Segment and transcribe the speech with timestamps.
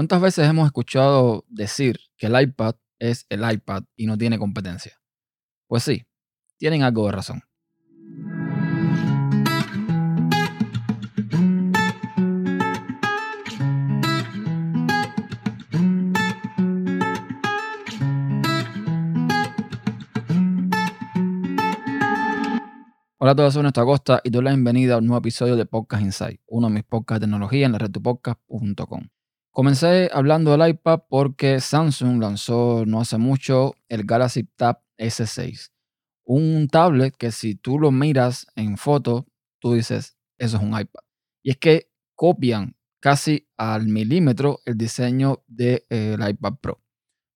[0.00, 4.98] ¿Cuántas veces hemos escuchado decir que el iPad es el iPad y no tiene competencia?
[5.66, 6.06] Pues sí,
[6.56, 7.42] tienen algo de razón.
[23.18, 25.66] Hola a todos, soy Néstor Acosta y doy la bienvenida a un nuevo episodio de
[25.66, 27.90] Podcast Insight, uno de mis podcasts de tecnología en la red.
[29.60, 35.70] Comencé hablando del iPad porque Samsung lanzó no hace mucho el Galaxy Tab S6,
[36.24, 39.26] un tablet que si tú lo miras en foto,
[39.58, 41.02] tú dices, eso es un iPad.
[41.42, 46.82] Y es que copian casi al milímetro el diseño del iPad Pro.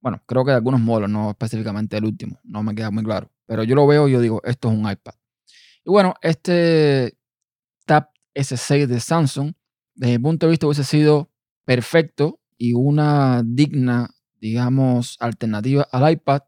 [0.00, 3.30] Bueno, creo que de algunos modelos, no específicamente el último, no me queda muy claro.
[3.44, 5.12] Pero yo lo veo y yo digo, esto es un iPad.
[5.84, 7.18] Y bueno, este
[7.84, 9.52] Tab S6 de Samsung,
[9.94, 11.33] desde mi punto de vista, hubiese sido
[11.64, 14.10] perfecto y una digna,
[14.40, 16.42] digamos, alternativa al iPad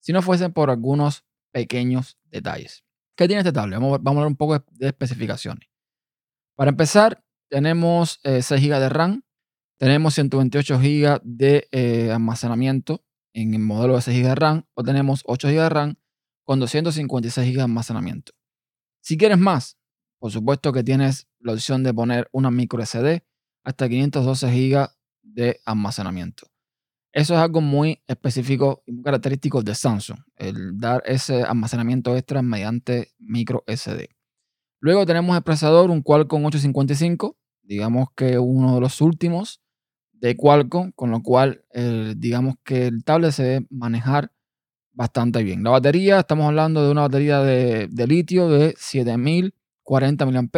[0.00, 2.84] si no fuesen por algunos pequeños detalles.
[3.16, 3.78] ¿Qué tiene este tablet?
[3.78, 5.68] Vamos, a hablar un poco de, especificaciones.
[6.56, 9.22] Para empezar, tenemos 6 eh, GB de RAM,
[9.78, 14.82] tenemos 128 GB de eh, almacenamiento en el modelo de 6 GB de RAM, o
[14.82, 15.94] tenemos 8 GB de RAM
[16.44, 18.32] con 256 GB de almacenamiento.
[19.02, 19.78] Si quieres más,
[20.18, 23.22] por supuesto que tienes la opción de poner una micro SD
[23.64, 24.88] hasta 512 GB
[25.22, 26.46] de almacenamiento.
[27.12, 32.40] Eso es algo muy específico y muy característico de Samsung, el dar ese almacenamiento extra
[32.40, 34.10] mediante micro SD.
[34.80, 39.60] Luego tenemos el procesador, un Qualcomm 855, digamos que uno de los últimos
[40.12, 41.64] de Qualcomm, con lo cual
[42.16, 44.32] digamos que el tablet se debe manejar
[44.92, 45.62] bastante bien.
[45.62, 50.50] La batería, estamos hablando de una batería de, litio de 7040 mAh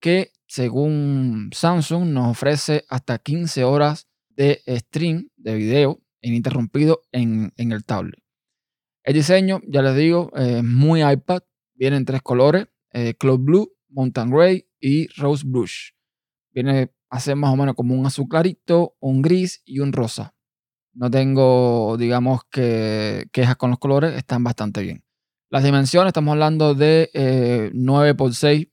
[0.00, 7.84] que según Samsung nos ofrece hasta 15 horas de stream de video ininterrumpido en, el
[7.84, 8.20] tablet.
[9.02, 11.42] El diseño, ya les digo, es muy iPad.
[11.74, 15.90] Viene en tres colores, eh, Cloud Blue, Mountain Gray y Rose Blush.
[16.52, 20.34] Viene a ser más o menos como un azul clarito, un gris y un rosa.
[20.94, 25.04] No tengo, digamos, que quejas con los colores, están bastante bien.
[25.50, 28.68] Las dimensiones, estamos hablando de 9 x 6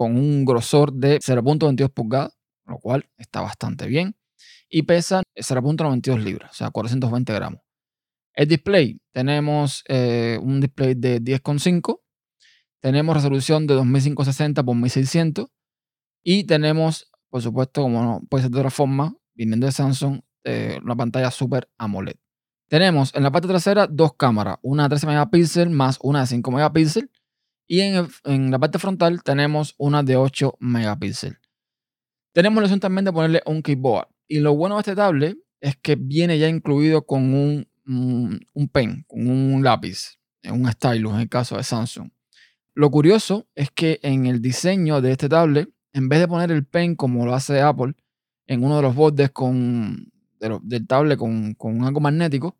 [0.00, 2.32] con un grosor de 0.22 pulgadas,
[2.64, 4.16] lo cual está bastante bien.
[4.70, 7.60] Y pesa 0.92 libras, o sea, 420 gramos.
[8.32, 12.00] El display, tenemos eh, un display de 10,5,
[12.80, 15.48] tenemos resolución de 2560 x 1600
[16.24, 20.78] y tenemos, por supuesto, como no puede ser de otra forma, viniendo de Samsung, eh,
[20.82, 22.16] una pantalla Super AMOLED.
[22.70, 26.50] Tenemos en la parte trasera dos cámaras, una de 13 megapíxeles más una de 5
[26.52, 27.10] megapíxeles.
[27.72, 31.38] Y en, la parte frontal tenemos una de 8 megapíxeles.
[32.34, 34.08] Tenemos la opción también de ponerle un keyboard.
[34.26, 39.04] Y lo bueno de este tablet es que viene ya incluido con un, un, pen,
[39.06, 40.18] con un lápiz,
[40.50, 42.10] un stylus en el caso de Samsung.
[42.74, 46.66] Lo curioso es que en el diseño de este tablet, en vez de poner el
[46.66, 47.94] pen como lo hace Apple,
[48.48, 50.10] en uno de los bordes con
[50.40, 52.56] del tablet con, con algo magnético,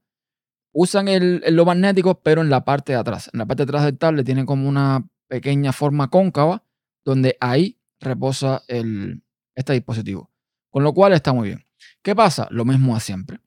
[0.73, 3.31] usan el, lo magnético, pero en la parte de atrás.
[3.33, 6.65] En la parte de atrás del tablet tiene como una pequeña forma cóncava,
[7.05, 9.23] donde ahí reposa el,
[9.55, 10.31] este dispositivo.
[10.71, 11.67] Con lo cual está muy bien.
[12.03, 12.47] ¿Qué pasa?
[12.51, 13.41] Lo mismo de siempre.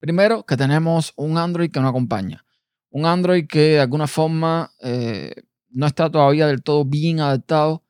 [0.00, 2.44] Primero, que tenemos un Android que nos acompaña.
[2.90, 5.34] Un Android que de alguna forma eh,
[5.70, 7.84] no está todavía del todo bien adaptado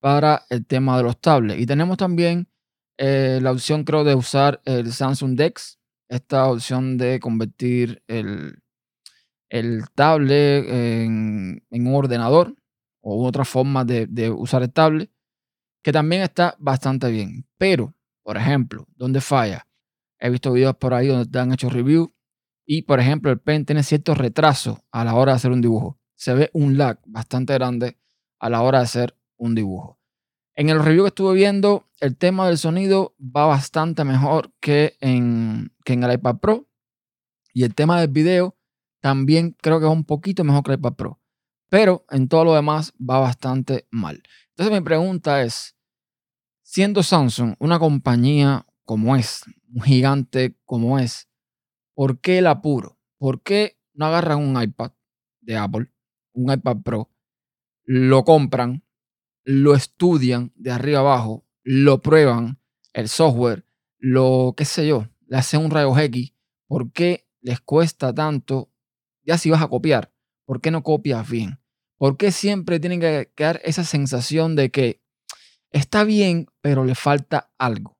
[0.00, 1.60] para el tema de los tablets.
[1.60, 2.48] Y tenemos también
[2.98, 5.78] eh, la opción creo de usar el Samsung Dex,
[6.12, 8.62] esta opción de convertir el,
[9.48, 12.54] el tablet en, un ordenador
[13.00, 15.10] o otra forma de, de, usar el tablet,
[15.82, 17.46] que también está bastante bien.
[17.56, 19.66] Pero, por ejemplo, ¿dónde falla?
[20.18, 22.14] He visto videos por ahí donde te han hecho review
[22.66, 25.98] y, por ejemplo, el pen tiene cierto retraso a la hora de hacer un dibujo.
[26.14, 27.98] Se ve un lag bastante grande
[28.38, 30.01] a la hora de hacer un dibujo.
[30.62, 35.72] En el review que estuve viendo, el tema del sonido va bastante mejor que en,
[35.84, 36.68] en el iPad Pro.
[37.52, 38.56] Y el tema del video
[39.00, 41.20] también creo que es un poquito mejor que el iPad Pro.
[41.68, 44.22] Pero en todo lo demás va bastante mal.
[44.50, 45.74] Entonces mi pregunta es,
[46.62, 49.42] siendo Samsung una compañía como es,
[49.74, 51.28] un gigante como es,
[51.92, 53.00] ¿por qué el apuro?
[53.18, 54.92] ¿Por qué no agarran un iPad
[55.40, 55.90] de Apple,
[56.34, 57.10] un iPad Pro,
[57.82, 58.84] lo compran,
[59.44, 62.60] lo estudian de arriba abajo, lo prueban,
[62.92, 63.64] el software,
[63.98, 66.32] lo qué sé yo, le hacen un rayo X,
[66.66, 68.70] ¿por qué les cuesta tanto?
[69.24, 70.12] Ya si vas a copiar,
[70.44, 71.60] ¿por qué no copias bien?
[71.96, 75.00] ¿Por qué siempre tienen que quedar esa sensación de que
[75.70, 77.96] está bien, pero le falta algo?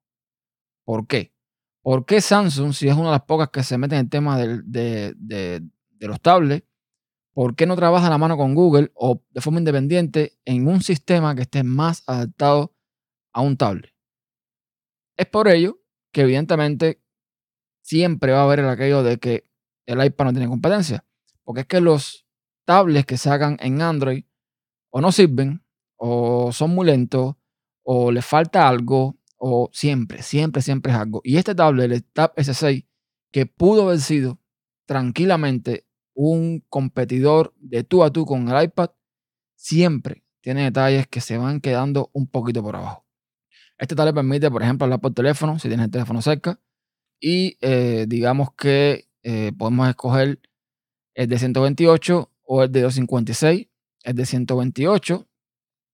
[0.85, 1.33] ¿Por qué?
[1.83, 4.39] ¿Por qué Samsung, si es una de las pocas que se mete en el tema
[4.39, 6.67] de, de los tablets,
[7.33, 11.35] ¿por qué no trabaja la mano con Google o de forma independiente en un sistema
[11.35, 12.75] que esté más adaptado
[13.33, 13.93] a un tablet?
[15.17, 15.81] Es por ello
[16.13, 17.03] que evidentemente
[17.83, 19.49] siempre va a haber el aquello de que
[19.87, 21.05] el iPad no tiene competencia.
[21.45, 22.27] Porque es que los
[22.65, 24.25] tablets que sacan en Android
[24.91, 25.65] o no sirven,
[25.97, 27.37] o son muy lentos,
[27.83, 31.21] o les falta algo, o siempre, siempre, siempre es algo.
[31.25, 32.87] Y este tablet, el Tab S6,
[33.33, 34.39] que pudo haber sido
[34.87, 38.91] tranquilamente un competidor de tú a tú con el iPad,
[39.57, 43.07] siempre tiene detalles que se van quedando un poquito por abajo.
[43.79, 46.61] Este tablet permite, por ejemplo, hablar por teléfono, si tienes el teléfono cerca,
[47.21, 50.41] y eh, digamos que eh, podemos escoger
[51.15, 53.69] el de 128 o el de 256.
[54.05, 55.29] El de 128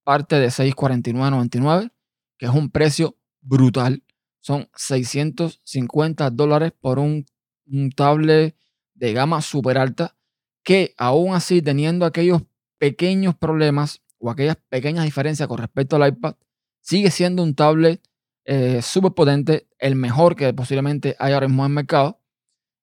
[0.03, 1.93] parte de 649.99,
[2.39, 4.03] que es un precio brutal.
[4.41, 7.27] Son 650 dólares por un,
[7.67, 8.57] un tablet
[8.99, 10.17] de gama súper alta
[10.63, 12.43] que aún así teniendo aquellos
[12.79, 16.35] pequeños problemas o aquellas pequeñas diferencias con respecto al iPad,
[16.81, 18.03] sigue siendo un tablet
[18.45, 22.21] eh, súper potente, el mejor que posiblemente hay ahora mismo en el mercado.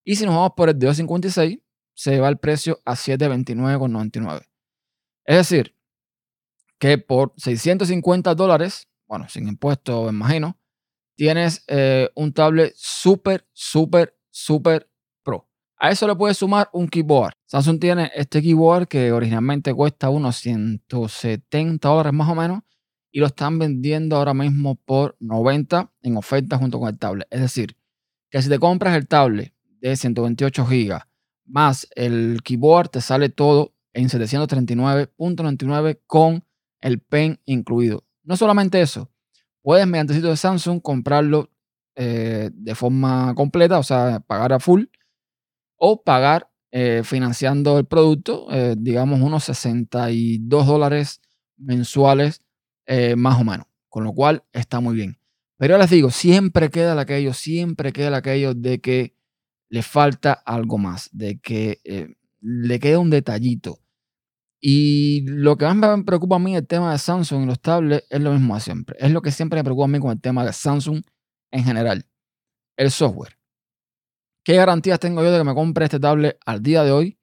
[0.03, 1.59] Y si nos vamos por el de 256,
[1.93, 4.47] se va el precio a 729,99.
[5.25, 5.75] Es decir,
[6.77, 10.59] que por 650 dólares, bueno, sin impuestos, imagino,
[11.15, 14.89] tienes eh, un tablet súper, súper, súper.
[15.77, 17.33] A eso le puedes sumar un keyboard.
[17.45, 22.61] Samsung tiene este keyboard que originalmente cuesta unos 170 dólares más o menos
[23.11, 27.27] y lo están vendiendo ahora mismo por 90 en oferta junto con el tablet.
[27.29, 27.77] Es decir,
[28.29, 30.99] que si te compras el tablet de 128 GB
[31.45, 36.43] más el keyboard, te sale todo en 739.99 con
[36.81, 38.03] el pen incluido.
[38.23, 39.09] No solamente eso,
[39.61, 41.49] puedes mediante el sitio de Samsung comprarlo
[41.95, 44.85] eh, de forma completa, o sea, pagar a full,
[45.77, 51.21] o pagar eh, financiando el producto, eh, digamos unos 62 dólares
[51.57, 52.41] mensuales
[52.85, 53.67] eh, más o menos.
[53.87, 55.17] Con lo cual está muy bien.
[55.57, 59.15] Pero ya les digo, siempre queda aquello, siempre queda aquello de que
[59.69, 61.79] le falta algo más, de que
[62.41, 63.79] le queda un detallito.
[64.59, 68.05] Y lo que más me preocupa a mí el tema de Samsung y los tablets
[68.09, 68.97] es lo mismo de siempre.
[68.99, 71.03] Es lo que siempre me preocupa a mí con el tema de Samsung
[71.51, 72.05] en general.
[72.75, 73.37] El software.
[74.45, 77.17] ¿Qué garantías tengo yo de que me compre este tablet al día de hoy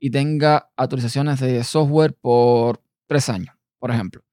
[0.00, 4.24] y tenga actualizaciones de software por tres años, por ejemplo?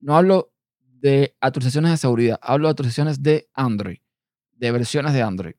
[0.00, 3.98] No hablo de actualizaciones de seguridad, hablo de actualizaciones de Android,
[4.54, 5.54] de versiones de Android.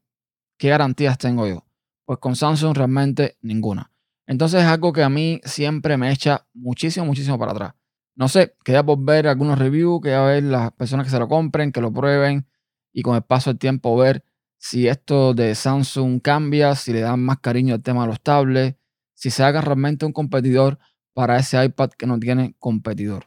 [0.57, 1.65] ¿Qué garantías tengo yo?
[2.03, 3.93] Pues con Samsung realmente ninguna.
[4.27, 7.75] Entonces es algo que a mí siempre me echa muchísimo, muchísimo para atrás.
[8.15, 11.71] No sé, queda por ver algunos reviews, queda ver las personas que se lo compren,
[11.71, 12.45] que lo prueben
[12.91, 14.25] y con el paso del tiempo ver
[14.59, 18.77] si esto de Samsung cambia, si le dan más cariño al tema de los tablets,
[19.15, 20.77] si se haga realmente un competidor
[21.13, 23.25] para ese iPad que no tiene competidor.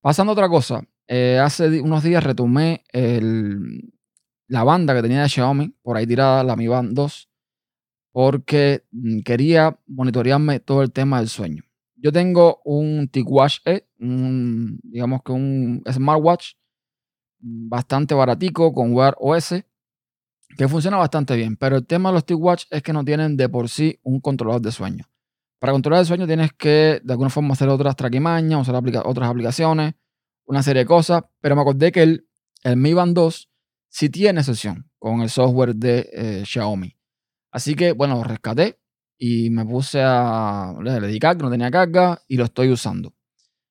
[0.00, 2.84] Pasando otra cosa, eh, hace unos días retomé
[4.48, 7.30] la banda que tenía de Xiaomi, por ahí tirada, la Mi Band 2,
[8.12, 11.62] porque mm, quería monitorearme todo el tema del sueño.
[11.94, 16.54] Yo tengo un TicWatch E, digamos que un smartwatch
[17.38, 19.54] bastante baratico con Wear OS,
[20.58, 23.48] que funciona bastante bien, pero el tema de los TicWatch es que no tienen de
[23.48, 25.04] por sí un controlador de sueño.
[25.60, 29.94] Para controlar el sueño tienes que de alguna forma hacer otras traquimañas, usar otras aplicaciones,
[30.46, 32.28] una serie de cosas, pero me acordé que el,
[32.64, 33.48] el Mi Band 2
[33.88, 36.92] sí tiene sesión con el software de eh, Xiaomi.
[37.52, 38.80] Así que, bueno, lo rescaté
[39.16, 40.74] y me puse a.
[40.82, 43.14] Le, di carga, no tenía carga y lo estoy usando.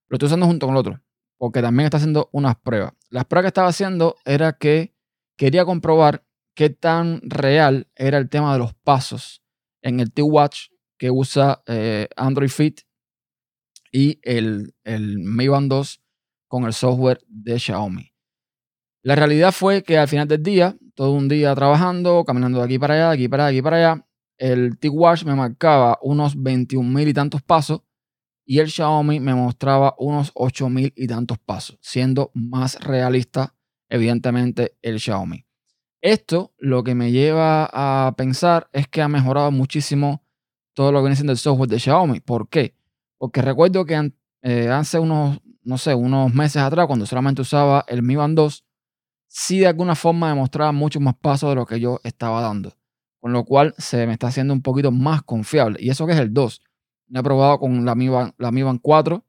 [0.08, 1.02] Lo estoy usando junto con el otro,
[1.38, 2.94] porque también está haciendo unas pruebas.
[3.10, 4.96] Las pruebas que estaba haciendo era que
[5.36, 6.24] quería comprobar
[6.58, 9.44] qué tan real era el tema de los pasos
[9.84, 12.82] en el T-Watch que usa eh, Android Fit
[13.92, 16.02] y el, el Mi Band 2
[16.48, 18.12] con el software de Xiaomi.
[19.04, 22.80] La realidad fue que al final del día, todo un día trabajando, caminando de aquí
[22.80, 24.08] para allá, de aquí para allá, de aquí para allá,
[24.40, 27.82] el T-Watch me marcaba unos 21 mil y tantos pasos
[28.46, 33.56] y el Xiaomi me mostraba unos 8 mil y tantos pasos, siendo más realista,
[33.90, 35.47] evidentemente, el Xiaomi.
[36.02, 40.24] Esto lo que me lleva a pensar es que ha mejorado muchísimo
[40.74, 42.20] todo lo que viene el software de Xiaomi.
[42.20, 42.76] ¿Por qué?
[43.18, 44.14] Porque recuerdo que
[44.44, 48.64] eh, hace unos, no sé, unos meses atrás, cuando solamente usaba el Mi Band 2,
[49.28, 52.74] sí de alguna forma me mostraba muchos más pasos de lo que yo estaba dando.
[53.20, 55.80] Con lo cual se me está haciendo un poquito más confiable.
[55.82, 56.62] Y eso que es el 2.
[57.08, 59.26] No he probado con la Mi Band, la Mi Band 4,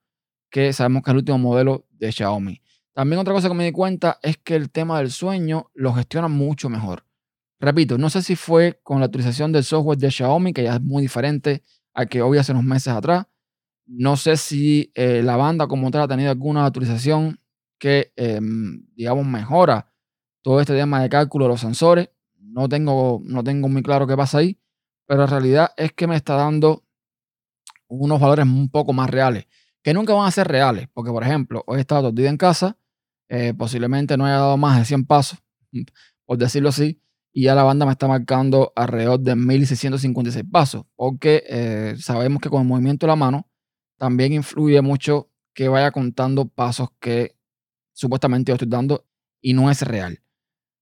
[0.51, 2.61] que sabemos que es el último modelo de Xiaomi.
[2.99, 6.27] También otra cosa que me di cuenta es que el tema del sueño lo gestiona
[6.27, 7.05] mucho mejor.
[7.61, 10.83] Repito, no sé si fue con la actualización del software de Xiaomi, que ya es
[10.83, 11.63] muy diferente
[11.95, 13.27] al que hoy hace unos meses atrás.
[13.87, 17.39] No sé si eh, la banda como tal ha tenido alguna actualización
[17.79, 19.93] que, em, digamos, mejora
[20.43, 22.11] todo este tema de cálculo de los sensores.
[22.37, 24.59] No tengo, no tengo muy claro qué pasa ahí,
[25.07, 26.83] pero en realidad es que me está dando
[27.87, 29.47] unos valores un poco más reales,
[29.85, 32.77] que nunca van a ser reales, porque por ejemplo, hoy he estado todo en casa,
[33.29, 35.39] eh, posiblemente no haya dado más de 100 pasos,
[36.25, 37.01] por decirlo así,
[37.33, 42.49] y ya la banda me está marcando alrededor de 1656 pasos, porque eh, sabemos que
[42.49, 43.49] con el movimiento de la mano
[43.99, 47.37] también influye mucho que vaya contando pasos que
[47.93, 49.05] supuestamente yo estoy dando
[49.41, 50.21] y no es real.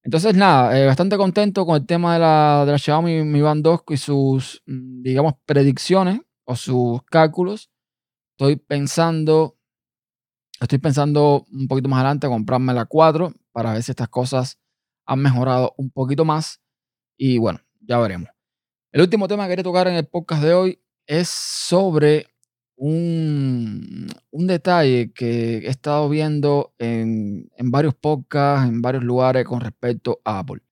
[0.02, 3.64] Entonces, nada, eh, bastante contento con el tema de la, de la Xiaomi Mi Band
[3.64, 7.70] 2 y sus, mm, digamos, predicciones o sus cálculos.
[8.38, 9.55] Estoy pensando,
[10.60, 14.58] estoy pensando un poquito más adelante comprarme la 4 para ver si estas cosas
[15.04, 16.60] han mejorado un poquito más.
[17.16, 18.28] Y bueno, ya veremos.
[18.92, 22.26] El último tema que quería tocar en el podcast de hoy es sobre
[22.76, 29.60] un, un detalle que he estado viendo en, en varios podcasts, en varios lugares con
[29.60, 30.62] respecto a Apple.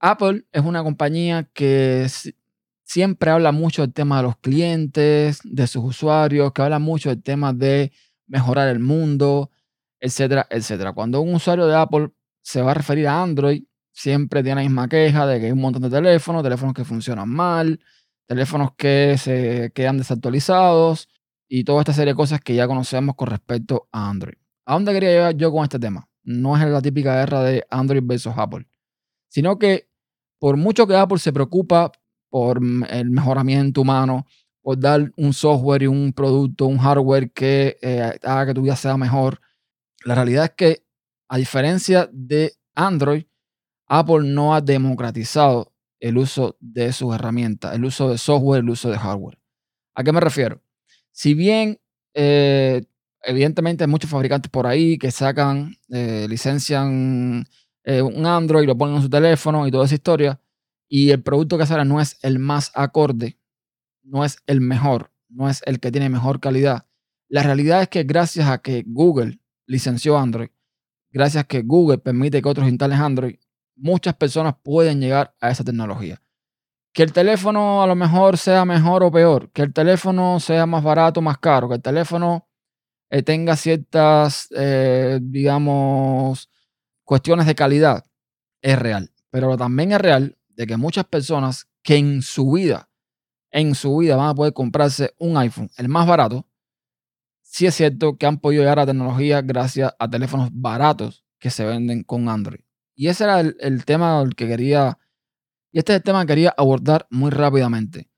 [0.00, 2.06] Apple es una compañía que
[2.84, 7.22] siempre habla mucho del tema de los clientes, de sus usuarios, que habla mucho del
[7.22, 7.92] tema de
[8.30, 9.50] mejorar el mundo,
[10.00, 10.92] etcétera, etcétera.
[10.92, 12.10] Cuando un usuario de Apple
[12.42, 15.60] se va a referir a Android, siempre tiene la misma queja de que hay un
[15.60, 17.80] montón de teléfonos, teléfonos que funcionan mal,
[18.26, 21.08] teléfonos que se quedan desactualizados
[21.48, 24.36] y toda esta serie de cosas que ya conocemos con respecto a Android.
[24.64, 26.08] ¿A dónde quería llegar yo con este tema?
[26.22, 28.66] No es la típica guerra de Android versus Apple,
[29.28, 29.90] sino que
[30.38, 31.92] por mucho que Apple se preocupa
[32.30, 34.26] por el mejoramiento humano,
[34.62, 38.76] por dar un software y un producto, un hardware que eh, haga que tu vida
[38.76, 39.40] sea mejor,
[40.04, 40.84] la realidad es que
[41.28, 43.24] a diferencia de Android,
[43.86, 48.90] Apple no ha democratizado el uso de sus herramientas, el uso de software, el uso
[48.90, 49.38] de hardware.
[49.94, 50.62] ¿A qué me refiero?
[51.12, 51.78] Si bien,
[52.14, 52.82] eh,
[53.22, 57.46] evidentemente, hay muchos fabricantes por ahí que sacan, eh, licencian
[57.84, 60.40] un Android, lo ponen en su teléfono y toda esa historia,
[60.88, 63.39] y el producto que sale no es el más acorde,
[64.02, 66.86] no es el mejor, no es el que tiene mejor calidad.
[67.28, 70.50] La realidad es que gracias a que Google licenció Android,
[71.10, 73.36] gracias a que Google permite que otros instalen Android,
[73.76, 76.20] muchas personas pueden llegar a esa tecnología.
[76.92, 80.82] Que el teléfono a lo mejor sea mejor o peor, que el teléfono sea más
[80.82, 82.48] barato o más caro, que el teléfono
[83.10, 86.50] eh, tenga ciertas, eh, digamos,
[87.04, 88.04] cuestiones de calidad,
[88.60, 89.12] es real.
[89.30, 92.89] Pero también es real de que muchas personas que en su vida,
[93.50, 96.46] en su vida van a poder comprarse un iPhone, el más barato,
[97.42, 101.64] sí es cierto que han podido llegar a tecnología gracias a teléfonos baratos que se
[101.64, 102.60] venden con Android.
[102.94, 104.98] Y ese era el, tema que quería,
[105.72, 108.10] y este es el tema que quería abordar muy rápidamente.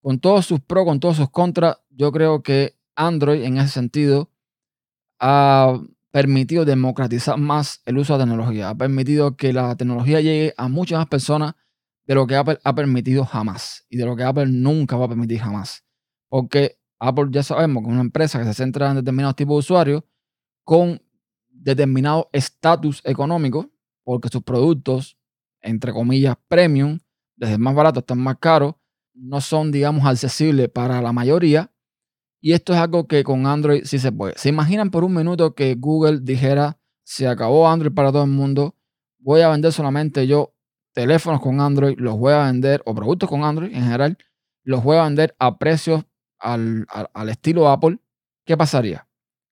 [0.00, 4.30] Con todos sus pros, con todos sus contras, yo creo que Android en ese sentido
[5.18, 5.80] ha
[6.10, 10.68] permitido democratizar más el uso de la tecnología, ha permitido que la tecnología llegue a
[10.68, 11.54] muchas más personas
[12.08, 15.08] de lo que Apple ha permitido jamás y de lo que Apple nunca va a
[15.08, 15.84] permitir jamás.
[16.28, 19.58] Porque Apple ya sabemos que es una empresa que se centra en determinados tipos de
[19.58, 20.02] usuarios
[20.64, 21.02] con
[21.50, 23.70] determinado estatus económico
[24.04, 25.18] porque sus productos,
[25.60, 26.98] entre comillas, premium,
[27.36, 28.80] desde el más barato hasta el más caro,
[29.12, 31.70] no son, digamos, accesibles para la mayoría.
[32.40, 34.32] Y esto es algo que con Android sí se puede.
[34.38, 38.76] ¿Se imaginan por un minuto que Google dijera, se acabó Android para todo el mundo,
[39.18, 40.54] voy a vender solamente yo
[41.00, 44.18] teléfonos con Android, los voy a vender, o productos con Android en general,
[44.64, 46.04] los voy a vender a precios
[46.38, 47.98] al, al estilo Apple?
[48.44, 49.06] ¿Qué pasaría?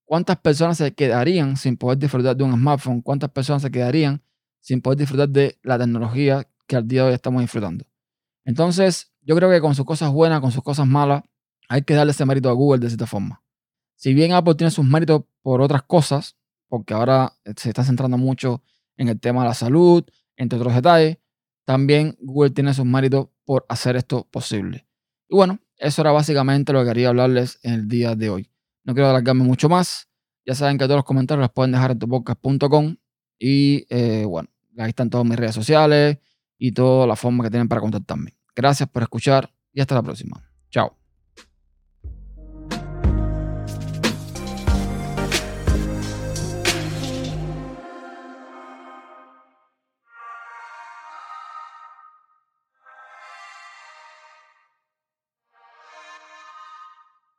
[0.04, 3.00] ¿Cuántas personas se quedarían sin poder disfrutar de un smartphone?
[3.00, 4.22] ¿Cuántas personas se quedarían
[4.66, 7.84] sin poder disfrutar de la tecnología que al día de hoy estamos disfrutando.
[8.44, 11.22] Entonces, yo creo que con sus cosas buenas, con sus cosas malas,
[11.68, 13.44] hay que darle ese mérito a Google de cierta forma.
[13.94, 16.36] Si bien Apple tiene sus méritos por otras cosas,
[16.68, 18.60] porque ahora se está centrando mucho
[18.96, 20.04] en el tema de la salud,
[20.36, 21.18] entre otros detalles,
[21.66, 24.87] también Google tiene sus méritos por hacer esto posible.
[25.28, 28.50] Y bueno, eso era básicamente lo que quería hablarles en el día de hoy.
[28.85, 30.08] No quiero alargarme mucho más.
[30.46, 32.96] Ya saben que todos los comentarios los pueden dejar en tupodcast.com.
[33.38, 36.18] Y eh, bueno, Ahí están todas mis redes sociales
[36.58, 38.37] y toda la forma que tienen para contactarme.
[38.54, 40.42] Gracias por escuchar y hasta la próxima.
[40.70, 41.05] Chao.